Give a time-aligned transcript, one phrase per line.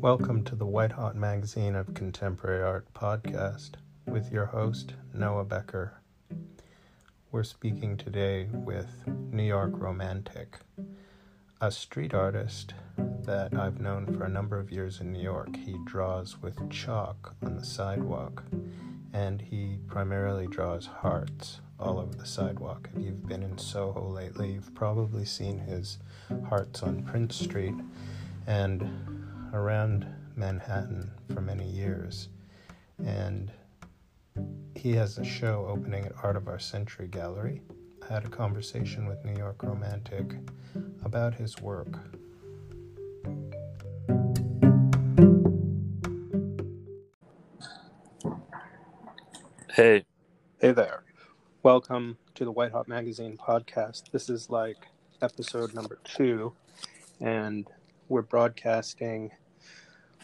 [0.00, 3.72] Welcome to the White Hot Magazine of Contemporary Art podcast
[4.06, 6.00] with your host, Noah Becker.
[7.30, 10.56] We're speaking today with New York Romantic,
[11.60, 15.54] a street artist that I've known for a number of years in New York.
[15.54, 18.42] He draws with chalk on the sidewalk,
[19.12, 22.88] and he primarily draws hearts all over the sidewalk.
[22.96, 25.98] If you've been in Soho lately, you've probably seen his
[26.48, 27.74] hearts on Prince Street
[28.46, 32.28] and around Manhattan for many years.
[33.04, 33.50] And
[34.74, 37.62] he has a show opening at Art of Our Century Gallery.
[38.08, 40.34] I had a conversation with New York Romantic
[41.04, 41.98] about his work.
[49.72, 50.04] Hey.
[50.60, 51.04] Hey there.
[51.62, 54.10] Welcome to the White Hot Magazine podcast.
[54.12, 54.76] This is like
[55.22, 56.52] episode number two,
[57.20, 57.66] and
[58.10, 59.30] we're broadcasting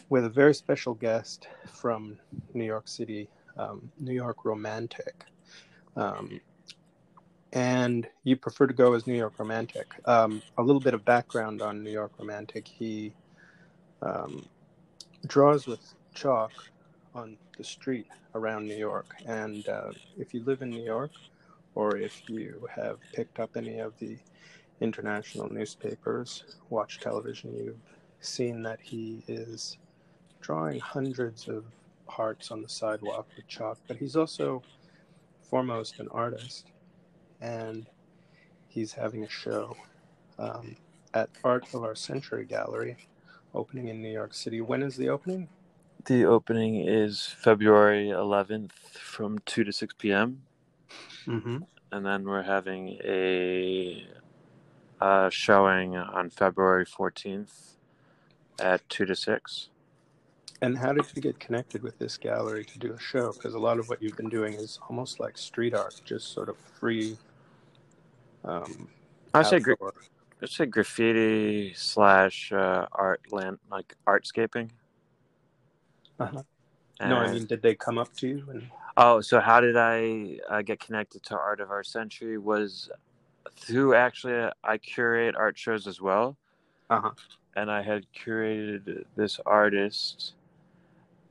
[0.09, 2.17] with a very special guest from
[2.53, 5.25] New York City, um, New York Romantic.
[5.95, 6.41] Um,
[7.53, 9.87] and you prefer to go as New York Romantic.
[10.05, 12.67] Um, a little bit of background on New York Romantic.
[12.67, 13.13] He
[14.01, 14.45] um,
[15.25, 15.79] draws with
[16.13, 16.51] chalk
[17.15, 19.15] on the street around New York.
[19.25, 21.11] And uh, if you live in New York,
[21.73, 24.17] or if you have picked up any of the
[24.81, 27.79] international newspapers, watch television, you've
[28.19, 29.77] seen that he is
[30.41, 31.65] drawing hundreds of
[32.07, 34.61] hearts on the sidewalk with chalk, but he's also
[35.41, 36.71] foremost an artist.
[37.41, 37.87] And
[38.67, 39.75] he's having a show
[40.39, 40.75] um,
[41.13, 42.97] at Art of Our Century Gallery,
[43.53, 44.61] opening in New York City.
[44.61, 45.49] When is the opening?
[46.05, 50.43] The opening is February 11th from 2 to 6 p.m.
[51.25, 51.57] Mm-hmm.
[51.91, 54.05] And then we're having a
[54.99, 57.75] uh, showing on February 14th
[58.59, 59.69] at 2 to 6.
[60.61, 63.31] And how did you get connected with this gallery to do a show?
[63.31, 66.49] Because a lot of what you've been doing is almost like street art, just sort
[66.49, 67.15] of free.
[68.43, 68.87] Um,
[69.35, 69.75] I say, gra-
[70.41, 74.71] I say graffiti slash uh, art land, like artscaping.
[76.19, 76.41] Uh-huh.
[76.99, 78.43] No, I mean, did they come up to you?
[78.49, 78.67] And
[78.99, 82.39] Oh, so how did I uh, get connected to Art of Our Century?
[82.39, 82.89] Was
[83.55, 86.37] through actually I curate art shows as well,
[86.89, 87.11] uh-huh.
[87.55, 90.33] and I had curated this artist,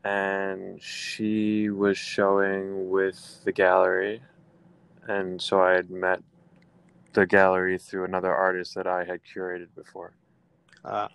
[0.05, 4.23] and she was showing with the gallery,
[5.09, 6.23] and so I had met
[7.13, 10.13] the gallery through another artist that I had curated before.
[10.85, 11.09] Uh,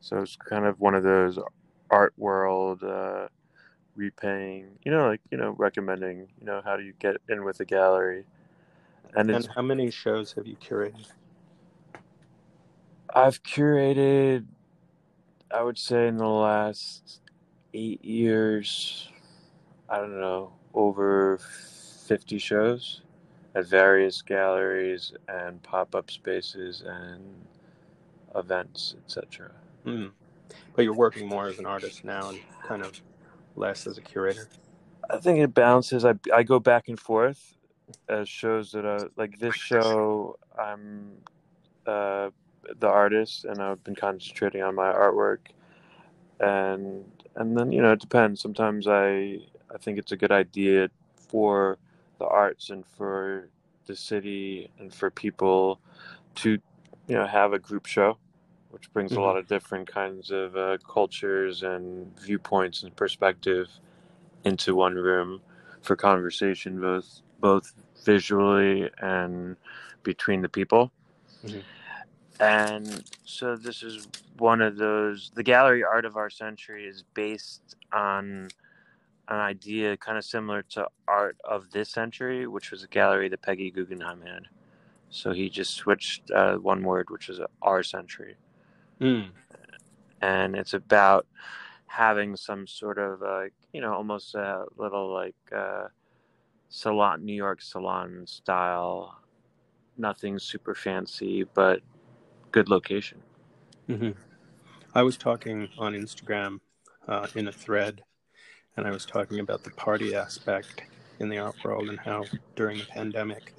[0.00, 1.38] So it's kind of one of those
[1.90, 3.28] art world uh,
[3.96, 7.60] repaying, you know, like you know, recommending, you know, how do you get in with
[7.60, 8.24] a gallery,
[9.16, 11.06] and it's and how many shows have you curated?
[13.14, 14.46] I've curated,
[15.50, 17.20] I would say, in the last
[17.74, 19.08] eight years,
[19.88, 21.38] I don't know, over
[22.06, 23.02] fifty shows
[23.54, 27.22] at various galleries and pop-up spaces and
[28.34, 29.50] events, etc.
[29.84, 30.06] Hmm.
[30.74, 33.00] But you're working more as an artist now and kind of
[33.56, 34.48] less as a curator.
[35.10, 36.04] I think it bounces.
[36.04, 37.57] I I go back and forth
[38.08, 40.38] as shows that are like this show.
[40.58, 41.12] I'm
[41.86, 42.30] uh,
[42.80, 45.40] the artist, and I've been concentrating on my artwork,
[46.40, 47.04] and
[47.36, 48.40] and then you know it depends.
[48.42, 49.40] Sometimes I
[49.74, 50.90] I think it's a good idea
[51.28, 51.78] for
[52.18, 53.48] the arts and for
[53.86, 55.80] the city and for people
[56.36, 56.50] to
[57.08, 58.18] you know have a group show
[58.70, 59.22] which brings a Mhm.
[59.22, 63.68] lot of different kinds of uh, cultures and viewpoints and perspective
[64.44, 65.40] into one room
[65.82, 67.72] for conversation both both
[68.04, 69.56] visually and
[70.02, 70.90] between the people
[71.44, 71.62] Mhm.
[72.40, 74.06] and so this is
[74.38, 78.48] one of those the gallery art of our century is based on
[79.28, 83.42] an idea kind of similar to art of this century which was a gallery that
[83.42, 84.48] peggy guggenheim had
[85.10, 88.36] so he just switched uh, one word which is our century
[89.00, 89.30] Mm.
[90.20, 91.26] and it's about
[91.86, 95.86] having some sort of uh, you know almost a little like uh,
[96.68, 99.20] salon new york salon style.
[99.96, 101.80] Nothing super fancy but
[102.52, 103.20] good location.
[103.86, 104.10] Hmm
[104.94, 106.60] I was talking on Instagram
[107.06, 108.02] uh, in a thread,
[108.76, 110.82] and I was talking about the party aspect
[111.20, 112.24] in the art world and how
[112.56, 113.54] during the pandemic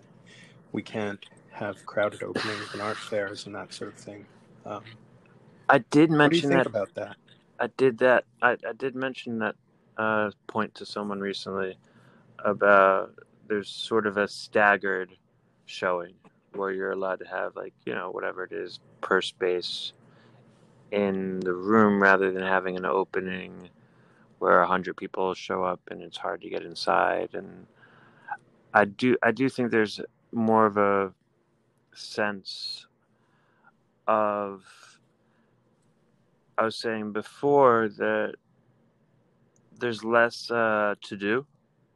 [0.72, 4.26] we can't have crowded openings and art fairs and that sort of thing.
[4.66, 4.84] Um,
[5.70, 7.16] i did what do you mention think that about that?
[7.60, 8.26] i did that.
[8.42, 9.56] I, I did mention that
[9.98, 11.78] uh, point to someone recently
[12.46, 13.14] about
[13.48, 15.16] there's sort of a staggered
[15.66, 16.14] showing
[16.54, 19.94] where you're allowed to have like you know whatever it is per space
[20.92, 23.70] in the room rather than having an opening
[24.40, 27.30] where a hundred people show up and it's hard to get inside.
[27.34, 27.68] And
[28.74, 30.02] I do I do think there's
[30.32, 31.14] more of a
[31.94, 32.88] sense
[34.08, 34.64] of
[36.58, 38.36] I was saying before that
[39.80, 41.46] there's less uh, to do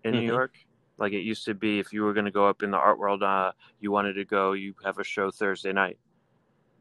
[0.03, 0.21] in mm-hmm.
[0.21, 0.55] New York.
[0.97, 2.99] Like it used to be, if you were going to go up in the art
[2.99, 5.97] world, uh, you wanted to go, you have a show Thursday night.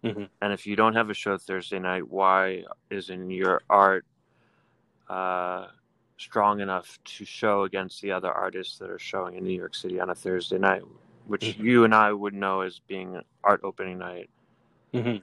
[0.04, 0.24] Mm-hmm.
[0.40, 4.04] And if you don't have a show Thursday night, why isn't your art
[5.08, 5.68] uh,
[6.18, 10.00] strong enough to show against the other artists that are showing in New York City
[10.00, 10.82] on a Thursday night,
[11.26, 11.64] which mm-hmm.
[11.64, 14.28] you and I would know as being art opening night?
[14.92, 15.18] Mm-hmm.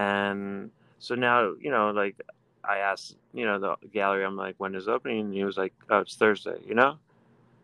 [0.00, 2.16] And so now, you know, like
[2.68, 5.20] I asked, you know, the gallery, I'm like, when is opening?
[5.20, 6.98] And he was like, oh, it's Thursday, you know?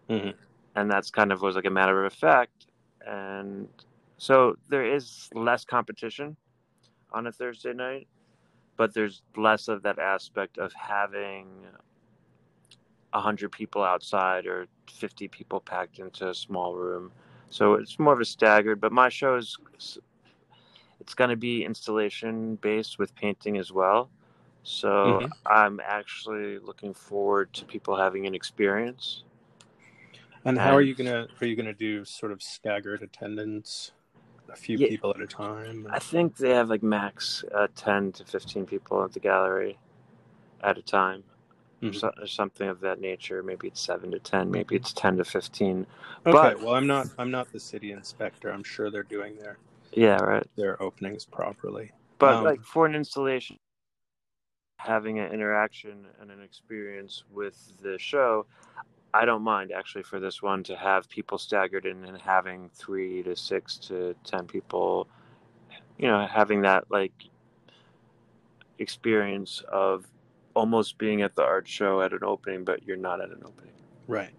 [0.08, 0.30] Mm-hmm.
[0.76, 2.66] And that's kind of was like a matter of fact.
[3.06, 3.68] And
[4.16, 6.36] so there is less competition
[7.12, 8.06] on a Thursday night,
[8.76, 11.46] but there's less of that aspect of having
[13.10, 17.12] 100 people outside or 50 people packed into a small room.
[17.50, 19.58] So it's more of a staggered, but my show is
[21.00, 24.08] it's going to be installation based with painting as well.
[24.62, 25.26] So mm-hmm.
[25.46, 29.24] I'm actually looking forward to people having an experience.
[30.44, 33.92] And how and, are you gonna are you gonna do sort of staggered attendance?
[34.52, 35.86] a few yeah, people at a time?
[35.90, 39.78] I think they have like max uh, 10 to 15 people at the gallery
[40.62, 41.24] at a time.
[41.82, 41.96] Mm-hmm.
[41.98, 43.42] So, or something of that nature.
[43.42, 44.52] Maybe it's seven to ten.
[44.52, 45.84] Maybe it's ten to fifteen.
[46.24, 46.30] Okay.
[46.30, 47.08] But, well, I'm not.
[47.18, 48.50] I'm not the city inspector.
[48.50, 49.58] I'm sure they're doing their.
[49.90, 50.22] Yeah.
[50.22, 50.46] Right.
[50.56, 51.90] Their openings properly.
[52.20, 53.58] But um, like for an installation,
[54.82, 58.46] having an interaction and an experience with the show,
[59.14, 63.22] I don't mind actually for this one to have people staggered in and having three
[63.22, 65.06] to six to ten people,
[65.98, 67.12] you know, having that like
[68.78, 70.06] experience of
[70.54, 73.72] almost being at the art show at an opening, but you're not at an opening.
[74.08, 74.34] Right.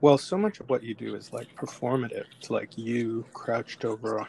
[0.00, 2.24] Well, so much of what you do is like performative.
[2.38, 4.28] It's like you crouched over a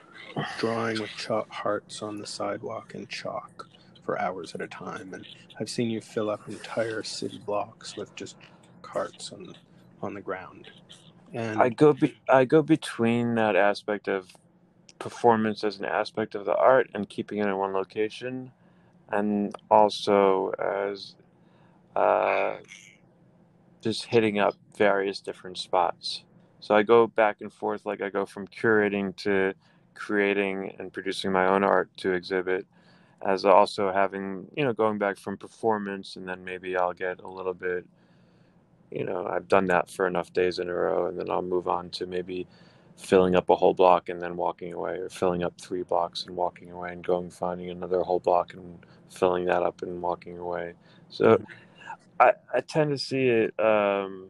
[0.59, 3.67] drawing with chalk hearts on the sidewalk in chalk
[4.03, 5.13] for hours at a time.
[5.13, 5.25] And
[5.59, 8.37] I've seen you fill up entire city blocks with just
[8.81, 9.55] carts on
[10.01, 10.69] on the ground.
[11.33, 14.31] And I go be, I go between that aspect of
[14.99, 18.51] performance as an aspect of the art and keeping it in one location,
[19.09, 21.15] and also as
[21.95, 22.57] uh,
[23.81, 26.23] just hitting up various different spots.
[26.59, 29.53] So I go back and forth, like I go from curating to
[29.95, 32.65] creating and producing my own art to exhibit,
[33.25, 37.27] as also having you know going back from performance, and then maybe I'll get a
[37.27, 37.85] little bit
[38.93, 41.67] you know i've done that for enough days in a row and then i'll move
[41.67, 42.45] on to maybe
[42.97, 46.35] filling up a whole block and then walking away or filling up three blocks and
[46.35, 50.73] walking away and going finding another whole block and filling that up and walking away.
[51.09, 51.43] So mm-hmm.
[52.19, 54.29] i i tend to see it um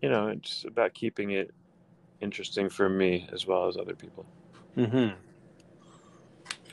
[0.00, 1.50] you know it's about keeping it
[2.20, 4.24] interesting for me as well as other people.
[4.76, 5.08] Hmm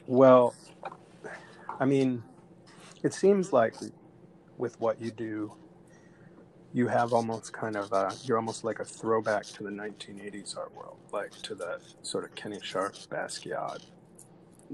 [0.10, 0.56] well
[1.80, 2.24] i mean
[3.04, 3.76] it seems like
[4.58, 5.54] with what you do
[6.74, 10.74] you have almost kind of a, you're almost like a throwback to the 1980s art
[10.76, 13.84] world, like to the sort of Kenny Scharf, Basquiat,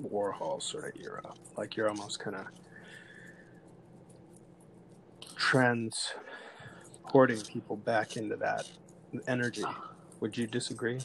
[0.01, 1.23] Warhol sort of era.
[1.55, 2.47] Like you're almost kind of
[5.37, 6.19] transporting
[7.49, 8.69] people back into that
[9.27, 9.63] energy.
[9.65, 9.91] Ah.
[10.19, 10.99] Would you disagree?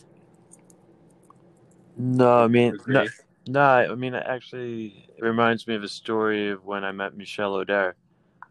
[1.96, 3.06] No, I mean, no,
[3.50, 7.54] no, I mean, actually, it reminds me of a story of when I met Michel
[7.54, 7.94] Auder,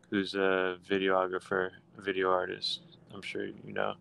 [0.10, 2.82] who's a videographer video artist.
[3.14, 3.94] I'm sure you know.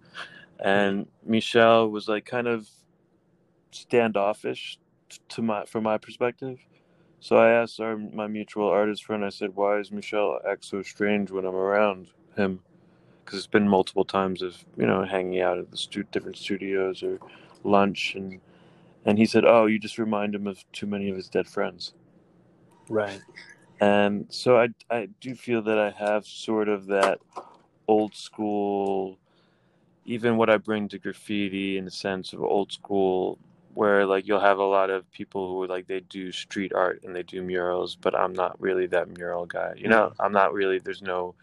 [0.59, 2.69] And Michel was like kind of
[3.71, 4.79] standoffish
[5.29, 6.59] to my from my perspective.
[7.21, 9.25] So I asked our my mutual artist friend.
[9.25, 12.61] I said, "Why is Michel act so strange when I'm around him?"
[13.25, 17.05] Because it's been multiple times of you know hanging out at the stu- different studios
[17.05, 17.19] or
[17.63, 18.41] lunch, and
[19.09, 21.95] and he said, "Oh, you just remind him of too many of his dead friends."
[22.91, 23.23] Right.
[23.81, 27.19] And so I I do feel that I have sort of that
[27.89, 29.19] old school
[30.05, 33.39] even what I bring to graffiti in the sense of old school
[33.73, 37.17] where like you'll have a lot of people who like they do street art and
[37.17, 40.79] they do murals but I'm not really that mural guy you know I'm not really
[40.81, 41.35] there's no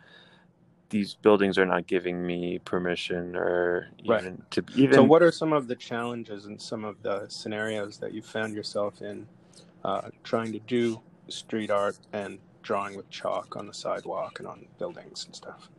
[0.90, 4.52] these buildings are not giving me permission or even right.
[4.52, 8.14] to even so what are some of the challenges and some of the scenarios that
[8.14, 9.28] you found yourself in
[9.84, 14.66] uh, trying to do street art and drawing with chalk on the sidewalk and on
[14.78, 15.70] buildings and stuff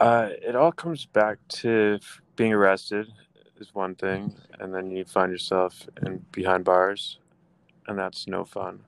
[0.00, 1.98] uh, it all comes back to
[2.36, 3.06] being arrested
[3.58, 7.18] is one thing, and then you find yourself in behind bars,
[7.86, 8.84] and that's no fun.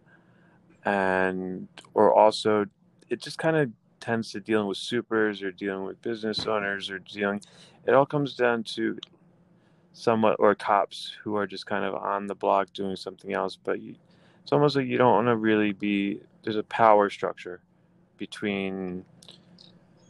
[0.84, 2.64] and or also
[3.08, 6.98] it just kind of tends to dealing with supers or dealing with business owners or
[6.98, 7.40] dealing
[7.86, 8.98] it all comes down to
[9.92, 13.80] somewhat or cops who are just kind of on the block doing something else but
[13.80, 13.94] you,
[14.42, 17.60] it's almost like you don't want to really be there's a power structure
[18.18, 19.04] between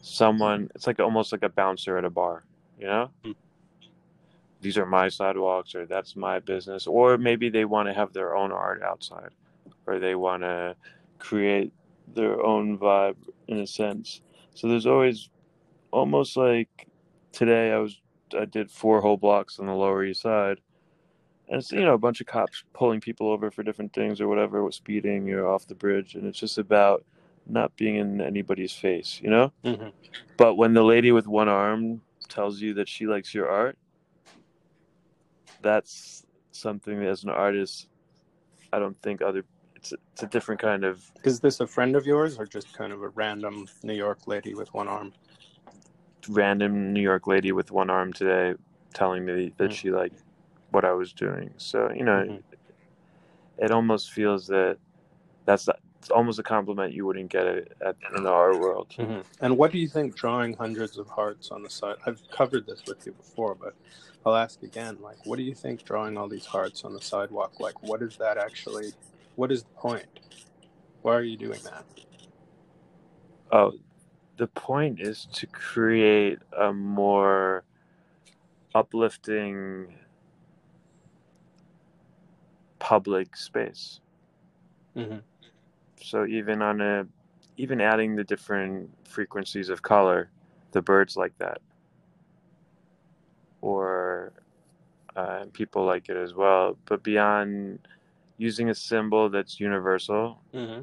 [0.03, 2.45] someone it's like almost like a bouncer at a bar
[2.79, 3.33] you know Hmm.
[4.61, 8.37] these are my sidewalks or that's my business or maybe they want to have their
[8.37, 9.31] own art outside
[9.87, 10.75] or they want to
[11.19, 11.73] create
[12.15, 13.17] their own vibe
[13.49, 14.21] in a sense
[14.55, 15.31] so there's always
[15.91, 16.87] almost like
[17.33, 18.01] today i was
[18.39, 20.61] i did four whole blocks on the lower east side
[21.49, 24.29] and it's you know a bunch of cops pulling people over for different things or
[24.29, 27.05] whatever with speeding or off the bridge and it's just about
[27.47, 29.89] not being in anybody's face you know Mm-hmm.
[30.37, 33.79] but when the lady with one arm tells you that she likes your art,
[35.63, 37.89] that's something that as an artist,
[38.73, 39.45] I don't think other.
[39.87, 41.09] It's a, it's a different kind of.
[41.23, 44.55] Is this a friend of yours or just kind of a random New York lady
[44.55, 45.13] with one arm?
[46.29, 48.59] random New York lady with one arm today
[48.93, 49.75] telling me that Mm.
[49.75, 50.21] she liked
[50.73, 51.53] what I was doing.
[51.57, 52.43] So you know, Mhm.
[53.59, 54.79] it almost feels that
[55.45, 55.69] that's
[56.01, 58.89] it's almost a compliment you wouldn't get it at, in the art world.
[58.99, 59.25] Mhm.
[59.41, 61.95] And what do you think drawing hundreds of hearts on the side?
[62.05, 63.75] I've covered this with you before, but
[64.25, 64.99] I'll ask again.
[65.01, 67.61] Like, what do you think drawing all these hearts on the sidewalk?
[67.61, 68.93] Like, what is that actually?
[69.37, 70.07] What is the point?
[71.03, 71.85] Why are you doing that?
[73.53, 73.75] Oh,
[74.39, 77.65] the point is to create a more
[78.75, 79.95] uplifting
[82.79, 84.01] public space.
[84.97, 85.19] Mm-hmm.
[86.03, 87.07] So even on a,
[87.57, 90.31] even adding the different frequencies of color,
[90.73, 91.61] the birds like that,
[93.61, 94.33] or
[95.15, 96.77] uh, people like it as well.
[96.87, 97.87] But beyond
[98.39, 100.83] using a symbol that's universal Mm-hmm.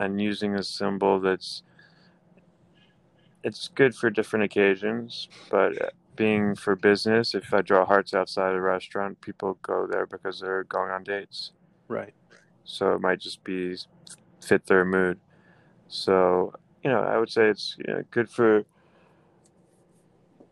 [0.00, 1.62] and using a symbol that's
[3.42, 5.72] it's good for different occasions but
[6.16, 10.64] being for business if i draw hearts outside a restaurant people go there because they're
[10.64, 11.52] going on dates
[11.88, 12.14] Right.
[12.64, 13.76] so it might just be
[14.40, 15.20] fit their mood
[15.88, 18.64] so you know i would say it's you know, good for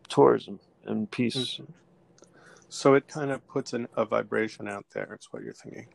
[0.09, 1.67] tourism and peace Mhm.
[2.69, 5.87] So it kind of puts an, a vibration out there it's what you're thinking.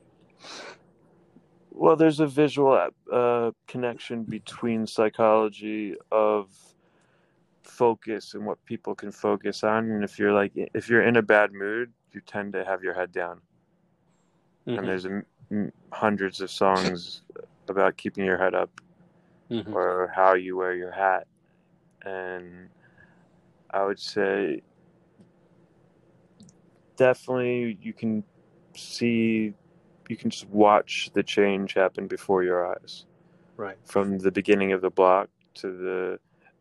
[1.70, 6.50] Well, there's a visual uh, connection between psychology of
[7.62, 9.90] focus and what people can focus on.
[9.90, 12.94] And if you're like, if you're in a bad mood, you tend to have your
[12.94, 13.40] head down.
[14.66, 14.78] Mhm.
[14.78, 17.22] And there's a, m- hundreds of songs
[17.68, 18.70] about keeping your head up
[19.50, 19.72] Mhm.
[19.72, 21.26] or how you wear your hat.
[22.02, 22.68] And
[23.70, 24.62] I would say
[26.96, 28.24] definitely you can
[28.74, 29.54] see,
[30.08, 33.04] you can just watch the change happen before your eyes.
[33.56, 33.76] Right.
[33.86, 36.20] from the beginning of the block to the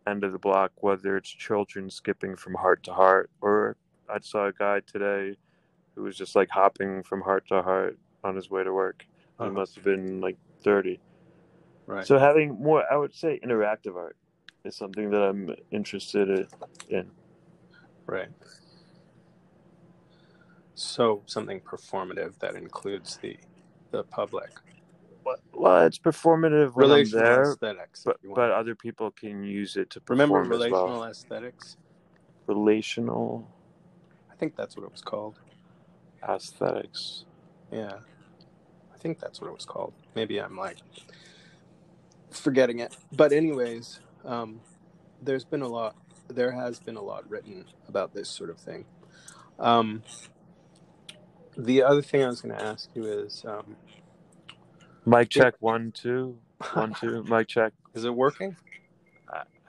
[0.10, 3.78] end of the block, whether it's children skipping from heart to heart, or
[4.10, 5.38] I saw a guy today
[5.94, 9.06] who was just like hopping from heart to heart on his way to work.
[9.38, 9.50] Uh-huh.
[9.50, 11.00] He must have been like 30.
[11.86, 12.08] Right.
[12.08, 14.16] So having more, I would say, interactive art
[14.64, 16.48] is something that I'm interested
[16.90, 17.12] in.
[18.08, 18.30] Right.
[20.80, 23.36] So something performative that includes the
[23.90, 24.52] the public.
[25.54, 28.04] Well, it's performative when I'm Relational there, aesthetics.
[28.06, 31.04] but but other people can use it to remember relational well.
[31.06, 31.78] aesthetics?
[32.46, 33.48] Relational
[34.32, 35.40] I think that's what it was called.
[36.30, 37.26] aesthetics.
[37.72, 37.94] Yeah.
[38.94, 39.94] I think that's what it was called.
[40.16, 40.78] Maybe I'm like
[42.30, 42.96] forgetting it.
[43.12, 44.62] But anyways, um,
[45.24, 45.96] there's been a lot
[46.30, 48.86] there has been a lot written about this sort of thing.
[49.60, 50.04] Um,
[51.58, 53.76] the other thing I was going to ask you is um,
[55.06, 56.38] Mic check one two
[56.74, 57.24] one two.
[57.30, 57.74] Mic check.
[57.94, 58.56] is it working?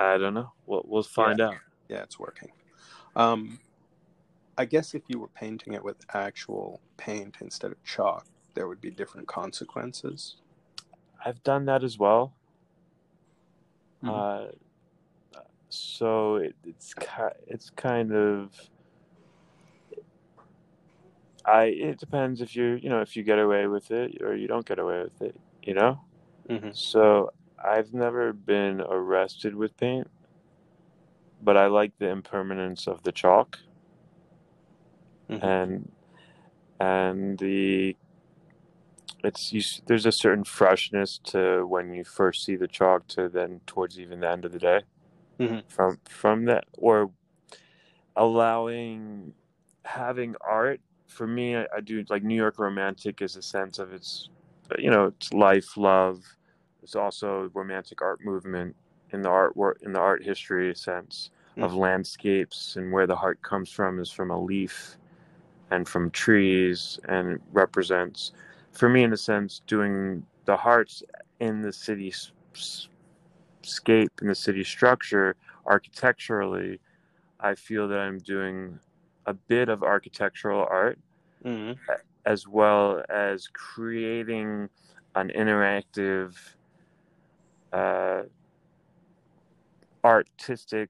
[0.00, 0.52] I don't know.
[0.66, 1.56] We'll we'll find out.
[1.88, 2.50] Yeah, it's working.
[3.16, 3.58] Um,
[4.56, 8.80] I guess if you were painting it with actual paint instead of chalk, there would
[8.80, 10.36] be different consequences.
[11.24, 12.32] I've done that as well.
[14.04, 14.48] Mhm.
[15.34, 18.52] Uh, so it, it's ki- it's kind of.
[21.48, 24.46] I it depends if you you know if you get away with it or you
[24.46, 26.00] don't get away with it you know
[26.50, 26.76] Mhm.
[26.76, 30.08] so I've never been arrested with paint
[31.42, 33.58] but I like the impermanence of the chalk
[35.30, 35.42] Mhm.
[35.42, 35.92] and
[36.80, 37.96] and the
[39.24, 43.60] it's you, there's a certain freshness to when you first see the chalk to then
[43.66, 44.82] towards even the end of the day
[45.40, 45.62] Mhm.
[45.68, 47.10] from from that or
[48.16, 49.32] allowing
[49.84, 53.92] having art for me I, I do like new york romantic is a sense of
[53.92, 54.28] it's
[54.78, 56.22] you know it's life love
[56.82, 58.76] It's also romantic art movement
[59.12, 61.64] in the art work in the art history sense mm.
[61.64, 64.96] of landscapes and where the heart comes from is from a leaf
[65.70, 68.32] and from trees and represents
[68.72, 71.02] for me in a sense doing the hearts
[71.40, 72.12] in the city
[73.62, 75.36] scape in the city structure
[75.66, 76.78] architecturally
[77.40, 78.78] i feel that i'm doing
[79.28, 80.98] a bit of architectural art
[81.44, 81.78] mm-hmm.
[82.24, 84.68] as well as creating
[85.14, 86.34] an interactive
[87.74, 88.22] uh,
[90.02, 90.88] artistic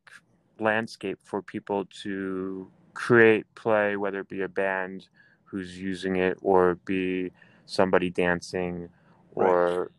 [0.61, 5.09] landscape for people to create play whether it be a band
[5.45, 7.30] who's using it or be
[7.66, 8.88] somebody dancing
[9.35, 9.90] or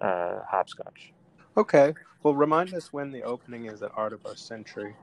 [0.00, 0.08] right.
[0.08, 1.12] uh, hopscotch
[1.56, 1.92] okay
[2.22, 4.94] well remind us when the opening is at art of our century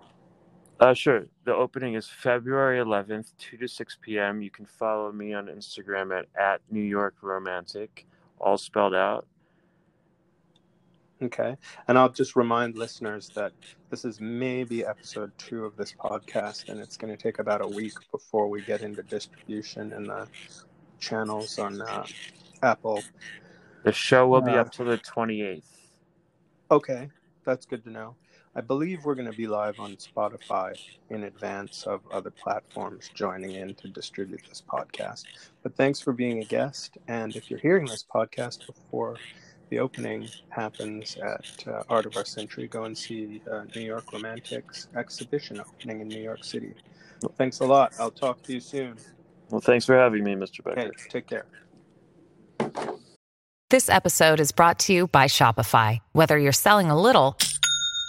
[0.80, 1.26] uh, sure.
[1.44, 4.42] The opening is February 11th, 2 to 6 p.m.
[4.42, 8.06] You can follow me on Instagram at, at New York Romantic,
[8.40, 9.26] all spelled out.
[11.22, 11.56] Okay.
[11.88, 13.52] And I'll just remind listeners that
[13.90, 17.68] this is maybe episode two of this podcast, and it's going to take about a
[17.68, 20.28] week before we get into distribution and the
[21.00, 22.06] channels on uh,
[22.62, 23.02] Apple.
[23.84, 25.64] The show will uh, be up to the 28th.
[26.70, 27.10] Okay.
[27.46, 28.16] That's good to know.
[28.58, 30.74] I believe we're going to be live on Spotify
[31.12, 35.26] in advance of other platforms joining in to distribute this podcast.
[35.62, 36.98] But thanks for being a guest.
[37.08, 39.18] And if you're hearing this podcast before
[39.70, 44.12] the opening happens at uh, Art of Our Century, go and see uh, New York
[44.12, 46.74] Romantics exhibition opening in New York City.
[47.22, 47.94] Well, thanks a lot.
[48.00, 48.98] I'll talk to you soon.
[49.52, 50.64] Well, thanks for having me, Mr.
[50.64, 50.80] Becker.
[50.80, 51.46] Okay, take care.
[53.70, 56.00] This episode is brought to you by Shopify.
[56.14, 57.38] Whether you're selling a little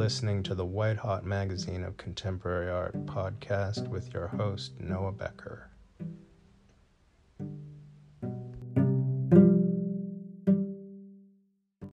[0.00, 5.68] listening to the White Hot Magazine of Contemporary Art podcast with your host, Noah Becker.